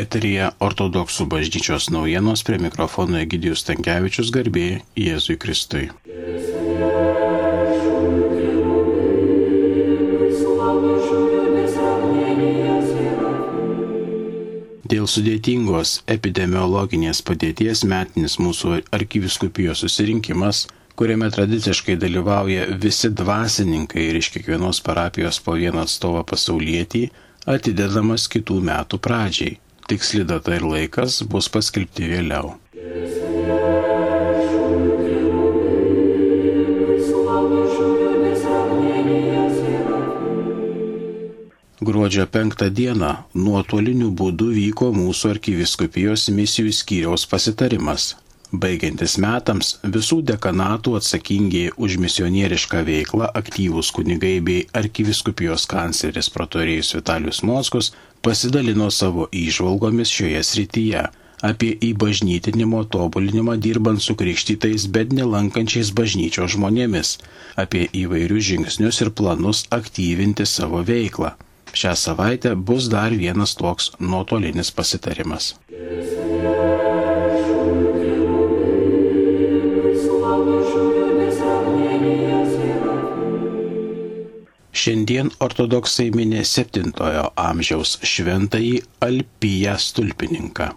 Eterija 0.00 0.46
ortodoksų 0.64 1.26
bažnyčios 1.28 1.90
naujienos 1.92 2.40
prie 2.46 2.56
mikrofono 2.62 3.18
Egidijus 3.20 3.66
Tankievičius 3.68 4.30
garbė 4.32 4.80
Jėzui 4.96 5.36
Kristui. 5.42 5.90
Dėl 14.90 15.06
sudėtingos 15.06 15.94
epidemiologinės 16.16 17.20
padėties 17.22 17.84
metinis 17.84 18.40
mūsų 18.40 18.80
arkiviskupijos 18.96 19.84
susirinkimas, 19.84 20.64
kuriame 20.96 21.28
tradiciškai 21.30 22.00
dalyvauja 22.00 22.70
visi 22.82 23.12
dvasininkai 23.20 24.08
ir 24.08 24.18
iš 24.24 24.32
kiekvienos 24.34 24.80
parapijos 24.86 25.44
po 25.44 25.60
vieną 25.60 25.84
atstovą 25.84 26.24
pasaulietį, 26.32 27.10
atidedamas 27.46 28.30
kitų 28.32 28.62
metų 28.64 28.98
pradžiai. 29.04 29.58
Tiksli 29.90 30.22
data 30.22 30.54
ir 30.54 30.62
laikas 30.62 31.16
bus 31.26 31.48
paskelbti 31.50 32.06
vėliau. 32.12 32.52
Gruodžio 41.80 42.28
5 42.30 42.68
dieną 42.70 43.10
nuotoliniu 43.34 44.12
būdu 44.14 44.52
vyko 44.54 44.92
mūsų 44.94 45.34
arkiviskupijos 45.34 46.30
misijų 46.38 46.76
skyriaus 46.76 47.26
pasitarimas. 47.26 48.12
Baigiantis 48.50 49.12
metams 49.22 49.76
visų 49.94 50.16
dekanatų 50.26 50.96
atsakingi 50.98 51.68
už 51.78 52.00
misionierišką 52.02 52.80
veiklą 52.88 53.28
aktyvūs 53.40 53.92
kunigai 53.94 54.40
bei 54.42 54.64
arkiviskupijos 54.74 55.68
kancleris 55.70 56.32
protorėjus 56.34 56.96
Vitalius 56.96 57.44
Moskus 57.46 57.92
pasidalino 58.26 58.90
savo 58.90 59.28
įžvalgomis 59.30 60.10
šioje 60.10 60.42
srityje 60.48 61.04
apie 61.46 61.70
įbažnytinimo 61.90 62.82
tobulinimą 62.90 63.54
dirbant 63.56 64.02
su 64.02 64.16
krikštytais, 64.18 64.88
bet 64.92 65.14
nelankančiais 65.16 65.94
bažnyčios 65.96 66.56
žmonėmis, 66.56 67.16
apie 67.56 67.86
įvairius 68.02 68.50
žingsnius 68.50 69.00
ir 69.06 69.12
planus 69.14 69.64
aktyvinti 69.70 70.44
savo 70.46 70.82
veiklą. 70.84 71.32
Šią 71.70 71.94
savaitę 71.96 72.56
bus 72.56 72.90
dar 72.90 73.14
vienas 73.14 73.54
toks 73.54 73.92
nuotolinis 74.02 74.74
pasitarimas. 74.74 75.54
Šiandien 84.80 85.28
ortodoksai 85.44 86.06
minė 86.14 86.40
7-ojo 86.48 87.24
amžiaus 87.42 87.98
šventąjį 88.10 88.76
Alpiją 89.04 89.74
stulpininką. 89.86 90.68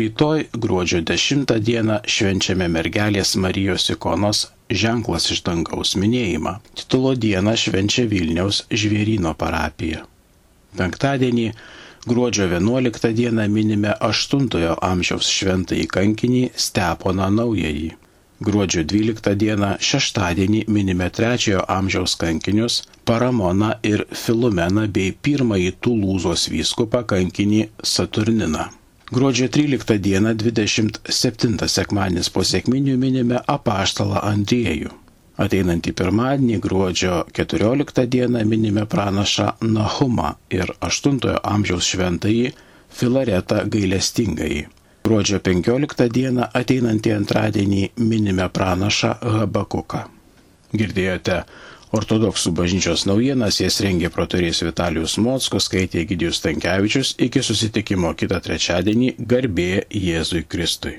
Rytoj 0.00 0.40
gruodžio 0.64 1.02
10 1.10 1.52
dieną 1.68 1.98
švenčiame 2.14 2.66
mergelės 2.76 3.36
Marijos 3.44 3.86
ikonos 3.94 4.40
ženklas 4.82 5.28
iš 5.34 5.44
dangaus 5.46 5.94
minėjimą. 6.02 6.56
Titulo 6.80 7.14
dieną 7.26 7.54
švenčia 7.62 8.08
Vilniaus 8.10 8.64
žvėryno 8.82 9.36
parapija. 9.44 10.02
Penktadienį 10.80 11.46
gruodžio 12.10 12.50
11 12.56 13.14
dieną 13.22 13.46
minime 13.54 13.94
8-ojo 14.10 14.74
amžiaus 14.90 15.30
šventąjį 15.38 15.86
kankinį 15.94 16.44
Steponą 16.68 17.30
Naująjį. 17.38 17.94
Gruodžio 18.38 18.84
12 18.86 19.32
dieną 19.34 19.68
šeštadienį 19.82 20.60
minime 20.70 21.08
3-ojo 21.10 21.64
amžiaus 21.74 22.12
kankinius 22.20 22.76
Paramoną 23.08 23.72
ir 23.82 24.04
Filumeną 24.14 24.84
bei 24.94 25.10
pirmąjį 25.26 25.72
Tulūzos 25.82 26.44
vyskupą 26.52 27.00
kankinį 27.12 27.64
Saturniną. 27.82 28.68
Gruodžio 29.10 29.48
13 29.58 29.98
dieną 30.06 30.36
27 30.44 31.66
sekmanis 31.66 32.30
po 32.30 32.46
sėkminių 32.46 32.94
minime 33.02 33.42
apaštalą 33.56 34.22
Andriejų. 34.30 34.94
Ateinantį 35.42 35.96
pirmadienį 35.98 36.62
gruodžio 36.62 37.20
14 37.34 38.06
dieną 38.06 38.46
minime 38.46 38.86
pranašą 38.86 39.50
Nahumą 39.66 40.36
ir 40.54 40.70
8 40.92 41.20
amžiaus 41.42 41.90
šventąjį 41.90 42.50
Filaretą 42.88 43.64
gailestingąjį. 43.66 44.66
Gruodžio 45.06 45.40
15 45.44 46.08
dieną 46.12 46.50
ateinantį 46.58 47.14
antradienį 47.16 47.82
minime 48.02 48.48
pranašą 48.52 49.14
Habakuką. 49.22 50.04
Girdėjote 50.76 51.42
ortodoksų 51.96 52.52
bažnyčios 52.58 53.06
naujienas, 53.08 53.60
jas 53.62 53.80
rengė 53.84 54.10
protorės 54.12 54.60
Vitalijus 54.66 55.16
Mockus, 55.24 55.68
skaitė 55.70 56.04
Gidijus 56.08 56.42
Tankievičius, 56.44 57.14
iki 57.24 57.42
susitikimo 57.44 58.12
kitą 58.18 58.42
trečiadienį 58.44 59.14
garbė 59.18 59.70
Jėzui 59.88 60.44
Kristui. 60.44 60.98